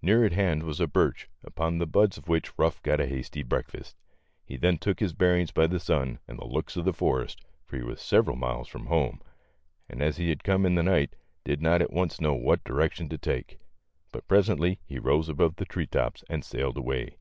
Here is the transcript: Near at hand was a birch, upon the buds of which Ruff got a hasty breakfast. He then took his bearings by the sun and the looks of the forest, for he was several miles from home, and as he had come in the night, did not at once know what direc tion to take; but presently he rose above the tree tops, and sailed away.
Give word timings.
Near 0.00 0.24
at 0.24 0.34
hand 0.34 0.62
was 0.62 0.78
a 0.78 0.86
birch, 0.86 1.28
upon 1.42 1.78
the 1.78 1.86
buds 1.88 2.16
of 2.16 2.28
which 2.28 2.56
Ruff 2.56 2.80
got 2.84 3.00
a 3.00 3.08
hasty 3.08 3.42
breakfast. 3.42 3.96
He 4.44 4.56
then 4.56 4.78
took 4.78 5.00
his 5.00 5.12
bearings 5.14 5.50
by 5.50 5.66
the 5.66 5.80
sun 5.80 6.20
and 6.28 6.38
the 6.38 6.44
looks 6.46 6.76
of 6.76 6.84
the 6.84 6.92
forest, 6.92 7.40
for 7.66 7.76
he 7.76 7.82
was 7.82 8.00
several 8.00 8.36
miles 8.36 8.68
from 8.68 8.86
home, 8.86 9.20
and 9.88 10.00
as 10.00 10.16
he 10.16 10.28
had 10.28 10.44
come 10.44 10.64
in 10.64 10.76
the 10.76 10.84
night, 10.84 11.16
did 11.42 11.60
not 11.60 11.82
at 11.82 11.92
once 11.92 12.20
know 12.20 12.34
what 12.34 12.62
direc 12.62 12.92
tion 12.92 13.08
to 13.08 13.18
take; 13.18 13.58
but 14.12 14.28
presently 14.28 14.78
he 14.86 15.00
rose 15.00 15.28
above 15.28 15.56
the 15.56 15.64
tree 15.64 15.88
tops, 15.88 16.22
and 16.30 16.44
sailed 16.44 16.76
away. 16.76 17.16